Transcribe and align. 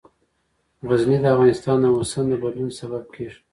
غزني 0.87 1.17
د 1.21 1.25
افغانستان 1.33 1.77
د 1.81 1.85
موسم 1.95 2.25
د 2.29 2.33
بدلون 2.43 2.71
سبب 2.79 3.03
کېږي. 3.15 3.39